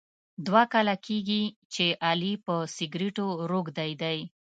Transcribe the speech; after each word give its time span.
دوه 0.45 0.63
کاله 0.73 0.95
کېږي 1.05 1.43
چې 1.73 1.85
علي 2.07 2.33
په 2.45 2.55
سګرېټو 2.75 3.27
روږدی 3.51 3.91
دی. 4.01 4.19